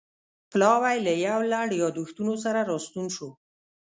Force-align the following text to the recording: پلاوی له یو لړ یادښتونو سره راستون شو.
پلاوی 0.51 0.97
له 1.05 1.13
یو 1.27 1.39
لړ 1.51 1.67
یادښتونو 1.83 2.33
سره 2.43 2.59
راستون 2.71 3.05
شو. 3.15 3.29